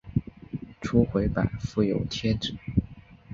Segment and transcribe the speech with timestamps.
[0.81, 2.55] 初回版附有贴纸。